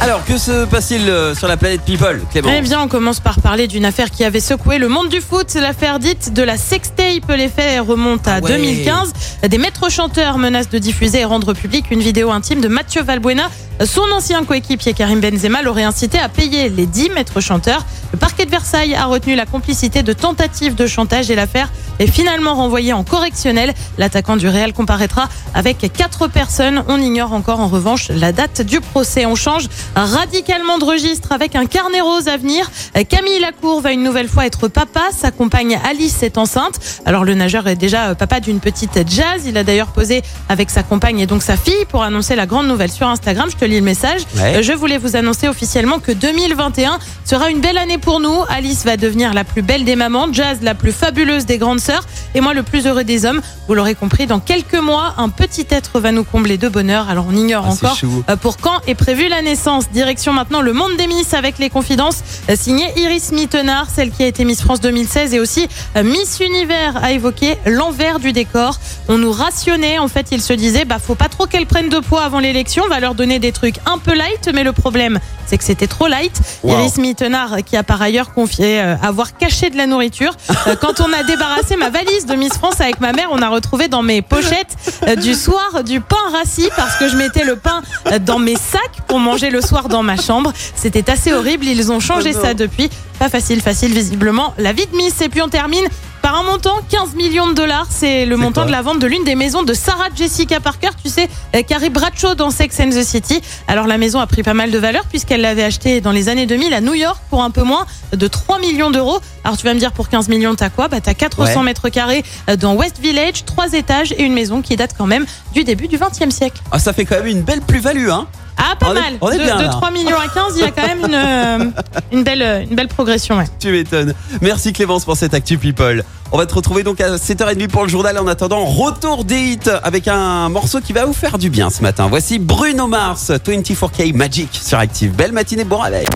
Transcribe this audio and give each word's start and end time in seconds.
Alors, 0.00 0.24
que 0.24 0.38
se 0.38 0.64
passe-t-il 0.64 1.08
euh, 1.10 1.34
sur 1.34 1.48
la 1.48 1.56
planète 1.56 1.80
People, 1.84 2.22
Clément 2.30 2.50
Eh 2.56 2.60
bien, 2.62 2.80
on 2.80 2.86
commence 2.86 3.18
par 3.18 3.40
parler 3.40 3.66
d'une 3.66 3.84
affaire 3.84 4.10
qui 4.12 4.22
avait 4.24 4.38
secoué 4.40 4.78
le 4.78 4.88
monde 4.88 5.08
du 5.08 5.20
foot. 5.20 5.46
C'est 5.48 5.60
l'affaire 5.60 5.98
dite 5.98 6.32
de 6.32 6.42
la 6.42 6.56
sextape. 6.56 7.28
Les 7.36 7.48
faits 7.48 7.80
remontent 7.84 8.30
à 8.30 8.34
Ah 8.36 8.40
ouais. 8.40 8.56
2015. 8.56 9.12
Des 9.48 9.58
maîtres 9.58 9.90
chanteurs 9.90 10.38
menacent 10.38 10.70
de 10.70 10.78
diffuser 10.78 11.20
et 11.20 11.24
rendre 11.24 11.52
public 11.52 11.86
une 11.90 12.00
vidéo 12.00 12.30
intime 12.30 12.60
de 12.60 12.68
Mathieu 12.68 13.02
Valbuena. 13.02 13.50
Son 13.84 14.02
ancien 14.12 14.44
coéquipier 14.44 14.92
Karim 14.92 15.20
Benzema 15.20 15.62
l'aurait 15.62 15.84
incité 15.84 16.18
à 16.18 16.28
payer 16.28 16.68
les 16.68 16.86
10 16.86 17.10
maîtres 17.10 17.40
chanteurs. 17.40 17.84
Le 18.12 18.18
parquet 18.18 18.44
de 18.44 18.50
Versailles 18.50 18.94
a 18.96 19.04
retenu 19.04 19.36
la 19.36 19.46
complicité 19.46 20.02
de 20.02 20.12
tentatives 20.12 20.74
de 20.74 20.86
chantage 20.88 21.30
et 21.30 21.36
l'affaire 21.36 21.70
est 22.00 22.08
finalement 22.08 22.54
renvoyée 22.54 22.92
en 22.92 23.04
correctionnel. 23.04 23.72
L'attaquant 23.96 24.36
du 24.36 24.48
Real 24.48 24.72
comparaîtra 24.72 25.28
avec 25.54 25.92
quatre 25.92 26.26
personnes. 26.26 26.82
On 26.88 27.00
ignore 27.00 27.32
encore 27.32 27.60
en 27.60 27.68
revanche 27.68 28.08
la 28.08 28.32
date 28.32 28.62
du 28.62 28.80
procès. 28.80 29.26
On 29.26 29.36
change 29.36 29.68
radicalement 29.94 30.78
de 30.78 30.84
registre 30.84 31.32
avec 31.32 31.56
un 31.56 31.66
carnet 31.66 32.00
rose 32.00 32.28
à 32.28 32.36
venir. 32.36 32.70
Camille 33.08 33.40
Lacour 33.40 33.80
va 33.80 33.92
une 33.92 34.02
nouvelle 34.02 34.28
fois 34.28 34.46
être 34.46 34.68
papa. 34.68 35.08
Sa 35.16 35.30
compagne 35.30 35.78
Alice 35.88 36.22
est 36.22 36.38
enceinte. 36.38 36.78
Alors 37.04 37.24
le 37.24 37.34
nageur 37.34 37.66
est 37.68 37.76
déjà 37.76 38.14
papa 38.14 38.40
d'une 38.40 38.60
petite 38.60 39.08
Jazz. 39.08 39.42
Il 39.46 39.56
a 39.56 39.64
d'ailleurs 39.64 39.88
posé 39.88 40.22
avec 40.48 40.70
sa 40.70 40.82
compagne 40.82 41.18
et 41.20 41.26
donc 41.26 41.42
sa 41.42 41.56
fille 41.56 41.84
pour 41.88 42.02
annoncer 42.02 42.36
la 42.36 42.46
grande 42.46 42.68
nouvelle 42.68 42.90
sur 42.90 43.08
Instagram. 43.08 43.48
Je 43.50 43.56
te 43.56 43.64
lis 43.64 43.78
le 43.78 43.84
message. 43.84 44.20
Ouais. 44.36 44.56
Euh, 44.56 44.62
Je 44.62 44.72
voulais 44.72 44.98
vous 44.98 45.16
annoncer 45.16 45.48
officiellement 45.48 45.98
que 45.98 46.12
2021 46.12 46.98
sera 47.24 47.50
une 47.50 47.60
belle 47.60 47.78
année 47.78 47.98
pour 47.98 48.20
nous. 48.20 48.36
Alice 48.48 48.84
va 48.84 48.96
devenir 48.96 49.34
la 49.34 49.44
plus 49.44 49.62
belle 49.62 49.84
des 49.84 49.96
mamans, 49.96 50.26
Jazz 50.32 50.58
la 50.62 50.74
plus 50.74 50.92
fabuleuse 50.92 51.46
des 51.46 51.58
grandes 51.58 51.80
sœurs 51.80 52.04
et 52.34 52.40
moi 52.40 52.54
le 52.54 52.62
plus 52.62 52.86
heureux 52.86 53.04
des 53.04 53.24
hommes. 53.26 53.40
Vous 53.66 53.74
l'aurez 53.74 53.94
compris, 53.94 54.26
dans 54.26 54.40
quelques 54.40 54.74
mois, 54.74 55.14
un 55.18 55.28
petit 55.28 55.66
être 55.70 56.00
va 56.00 56.12
nous 56.12 56.24
combler 56.24 56.58
de 56.58 56.68
bonheur. 56.68 57.08
Alors 57.08 57.26
on 57.28 57.36
ignore 57.36 57.64
Ah, 57.68 57.72
encore 57.72 57.96
chou. 57.96 58.24
euh, 58.28 58.36
pour 58.36 58.56
quand 58.58 58.80
est 58.86 58.94
prévue 58.94 59.28
la 59.28 59.42
naissance. 59.42 59.90
Direction 59.90 60.32
maintenant 60.32 60.60
le 60.60 60.72
monde 60.72 60.96
des 60.96 61.06
Miss 61.06 61.34
avec 61.34 61.58
les 61.58 61.70
confidences 61.70 62.22
euh, 62.50 62.56
signées 62.56 62.90
Iris 62.96 63.32
Mittenard, 63.32 63.88
celle 63.94 64.10
qui 64.10 64.22
a 64.22 64.26
été 64.26 64.44
Miss 64.44 64.60
France 64.60 64.80
2016 64.80 65.34
et 65.34 65.40
aussi 65.40 65.68
euh, 65.96 66.02
Miss 66.02 66.40
Univers 66.40 66.96
a 67.02 67.12
évoqué 67.12 67.56
l'envers 67.66 68.18
du 68.20 68.32
décor. 68.32 68.78
On 69.08 69.18
nous 69.18 69.32
rationnait, 69.32 69.98
en 69.98 70.08
fait, 70.08 70.28
il 70.32 70.42
se 70.42 70.52
disait, 70.52 70.84
bah 70.84 70.98
faut 70.98 71.14
pas 71.14 71.28
trop 71.28 71.46
qu'elles 71.46 71.66
prennent 71.66 71.88
de 71.88 71.98
poids 71.98 72.22
avant 72.22 72.38
l'élection, 72.40 72.84
on 72.86 72.88
va 72.88 73.00
leur 73.00 73.14
donner 73.14 73.38
des 73.38 73.52
trucs 73.52 73.76
un 73.86 73.98
peu 73.98 74.14
light, 74.14 74.50
mais 74.54 74.64
le 74.64 74.72
problème 74.72 75.18
c'est 75.46 75.56
que 75.56 75.64
c'était 75.64 75.86
trop 75.86 76.08
light. 76.08 76.38
Wow. 76.62 76.72
Iris 76.78 76.98
Mittenard 76.98 77.64
qui 77.64 77.76
a 77.78 77.82
par 77.82 78.02
ailleurs 78.02 78.34
confié 78.34 78.82
euh, 78.82 78.96
avoir 79.02 79.34
caché 79.38 79.70
de 79.70 79.78
la 79.78 79.86
nourriture. 79.86 80.32
Euh, 80.66 80.76
quand 80.78 81.00
on 81.00 81.10
a 81.10 81.22
débarrassé 81.22 81.76
ma 81.76 81.88
valise 81.88 82.17
de 82.26 82.34
Miss 82.34 82.54
France 82.54 82.80
avec 82.80 83.00
ma 83.00 83.12
mère, 83.12 83.28
on 83.30 83.40
a 83.42 83.48
retrouvé 83.48 83.88
dans 83.88 84.02
mes 84.02 84.22
pochettes 84.22 84.76
euh, 85.06 85.14
du 85.14 85.34
soir 85.34 85.84
du 85.84 86.00
pain 86.00 86.16
rassis 86.32 86.68
parce 86.76 86.96
que 86.96 87.08
je 87.08 87.16
mettais 87.16 87.44
le 87.44 87.56
pain 87.56 87.82
euh, 88.06 88.18
dans 88.18 88.38
mes 88.38 88.56
sacs 88.56 89.02
pour 89.06 89.18
manger 89.18 89.50
le 89.50 89.60
soir 89.60 89.88
dans 89.88 90.02
ma 90.02 90.16
chambre. 90.16 90.52
C'était 90.74 91.10
assez 91.10 91.32
horrible. 91.32 91.64
Ils 91.66 91.92
ont 91.92 92.00
changé 92.00 92.32
Oh 92.34 92.40
ça 92.42 92.54
depuis. 92.54 92.90
Pas 93.18 93.28
facile, 93.28 93.60
facile 93.60 93.92
visiblement. 93.92 94.54
La 94.58 94.72
vie 94.72 94.86
de 94.86 94.96
Miss. 94.96 95.20
Et 95.20 95.28
puis 95.28 95.42
on 95.42 95.48
termine 95.48 95.84
par 96.30 96.40
un 96.40 96.42
montant 96.42 96.76
15 96.90 97.14
millions 97.14 97.46
de 97.46 97.54
dollars. 97.54 97.86
C'est 97.88 98.26
le 98.26 98.36
montant 98.36 98.66
de 98.66 98.70
la 98.70 98.82
vente 98.82 98.98
de 98.98 99.06
l'une 99.06 99.24
des 99.24 99.34
maisons 99.34 99.62
de 99.62 99.72
Sarah 99.72 100.08
Jessica 100.14 100.60
Parker. 100.60 100.90
Tu 101.02 101.08
sais, 101.08 101.26
euh, 101.56 101.62
Carrie 101.62 101.88
Bradshaw 101.88 102.34
dans 102.34 102.50
Sex 102.50 102.78
and 102.80 102.90
the 102.90 103.02
City. 103.02 103.40
Alors 103.66 103.86
la 103.86 103.96
maison 103.96 104.20
a 104.20 104.26
pris 104.26 104.42
pas 104.42 104.52
mal 104.52 104.70
de 104.70 104.76
valeur 104.78 105.04
puisqu'elle 105.06 105.40
l'avait 105.40 105.64
achetée 105.64 106.02
dans 106.02 106.12
les 106.12 106.28
années 106.28 106.44
2000 106.44 106.74
à 106.74 106.82
New 106.82 106.92
York 106.92 107.16
pour 107.30 107.42
un 107.42 107.50
peu 107.50 107.62
moins 107.62 107.86
de 108.14 108.26
3 108.28 108.58
millions 108.58 108.90
d'euros. 108.90 109.20
Alors 109.42 109.56
tu 109.56 109.64
vas 109.64 109.72
me 109.72 109.78
dire 109.78 109.92
pour 109.92 110.10
15 110.10 110.28
millions 110.28 110.54
t'as 110.54 110.68
quoi? 110.68 110.88
Bah 110.88 111.00
t'as 111.00 111.14
400 111.14 111.42
Ouais. 111.60 111.62
mètres 111.64 111.88
carrés 111.88 112.22
euh, 112.50 112.56
dans 112.56 112.74
West 112.74 112.98
Village, 113.00 113.46
3 113.46 113.72
étages 113.72 114.12
et 114.12 114.22
une 114.22 114.34
maison 114.34 114.60
qui 114.60 114.76
date 114.76 114.90
quand 114.98 115.06
même 115.06 115.24
du 115.54 115.64
début 115.64 115.88
du 115.88 115.96
20e 115.96 116.30
siècle. 116.30 116.60
Ah, 116.72 116.78
ça 116.78 116.92
fait 116.92 117.06
quand 117.06 117.16
même 117.16 117.26
une 117.28 117.42
belle 117.42 117.62
plus-value, 117.62 118.10
hein 118.10 118.26
Ah 118.58 118.74
pas 118.78 118.88
On 118.88 118.90
est- 118.92 119.00
mal. 119.00 119.12
on 119.20 119.30
est 119.30 119.38
de, 119.38 119.42
bien, 119.44 119.56
de 119.56 119.62
là. 119.62 119.68
3 119.68 119.90
millions 119.92 120.18
à 120.18 120.26
15, 120.28 120.54
il 120.56 120.60
y 120.60 120.64
a 120.64 120.70
quand 120.72 120.86
même 120.86 120.98
une, 121.06 121.14
euh, 121.14 121.70
une 122.12 122.24
belle 122.24 122.66
une 122.68 122.74
belle 122.76 122.88
progression. 122.88 123.38
Ouais. 123.38 123.44
Tu 123.60 123.70
m'étonnes. 123.70 124.14
Merci 124.42 124.72
Clémence 124.72 125.04
pour 125.04 125.16
cette 125.16 125.32
Actu 125.34 125.58
People. 125.58 126.02
On 126.32 126.36
va 126.38 126.44
te 126.44 126.54
retrouver 126.54 126.82
donc 126.82 127.00
à 127.00 127.16
7h30 127.16 127.68
pour 127.68 127.84
le 127.84 127.88
journal. 127.88 128.18
En 128.18 128.26
attendant, 128.26 128.64
retour 128.64 129.24
des 129.24 129.38
hits 129.52 129.70
avec 129.82 130.08
un 130.08 130.48
morceau 130.48 130.80
qui 130.80 130.92
va 130.92 131.04
vous 131.06 131.12
faire 131.14 131.38
du 131.38 131.48
bien 131.50 131.70
ce 131.70 131.82
matin. 131.82 132.08
Voici 132.08 132.38
Bruno 132.38 132.86
Mars, 132.86 133.30
24K 133.30 134.12
Magic 134.12 134.50
sur 134.52 134.78
Active. 134.78 135.12
Belle 135.14 135.32
matinée, 135.32 135.64
bon 135.64 135.78
réveil. 135.78 136.06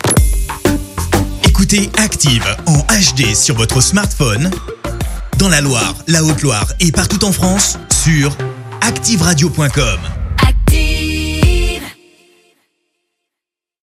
Écoutez 1.44 1.90
Active 1.98 2.44
en 2.66 2.78
HD 2.78 3.34
sur 3.34 3.54
votre 3.54 3.80
smartphone, 3.80 4.50
dans 5.38 5.48
la 5.48 5.60
Loire, 5.60 5.94
la 6.08 6.22
Haute-Loire 6.24 6.66
et 6.80 6.90
partout 6.92 7.24
en 7.24 7.32
France, 7.32 7.78
sur 8.02 8.36
activeradio.com. 8.80 9.98